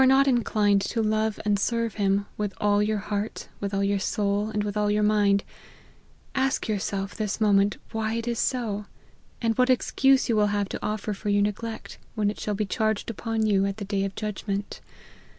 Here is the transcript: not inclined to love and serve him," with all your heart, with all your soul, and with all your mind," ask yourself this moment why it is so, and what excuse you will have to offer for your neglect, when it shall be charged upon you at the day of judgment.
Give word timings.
not 0.03 0.27
inclined 0.27 0.81
to 0.81 0.99
love 0.99 1.39
and 1.45 1.59
serve 1.59 1.93
him," 1.93 2.25
with 2.35 2.55
all 2.59 2.81
your 2.81 2.97
heart, 2.97 3.47
with 3.59 3.71
all 3.71 3.83
your 3.83 3.99
soul, 3.99 4.49
and 4.49 4.63
with 4.63 4.75
all 4.75 4.89
your 4.89 5.03
mind," 5.03 5.43
ask 6.33 6.67
yourself 6.67 7.13
this 7.13 7.39
moment 7.39 7.77
why 7.91 8.15
it 8.15 8.27
is 8.27 8.39
so, 8.39 8.85
and 9.43 9.55
what 9.59 9.69
excuse 9.69 10.27
you 10.27 10.35
will 10.35 10.47
have 10.47 10.67
to 10.67 10.83
offer 10.83 11.13
for 11.13 11.29
your 11.29 11.43
neglect, 11.43 11.99
when 12.15 12.31
it 12.31 12.39
shall 12.39 12.55
be 12.55 12.65
charged 12.65 13.11
upon 13.11 13.45
you 13.45 13.63
at 13.67 13.77
the 13.77 13.85
day 13.85 14.03
of 14.03 14.15
judgment. 14.15 14.81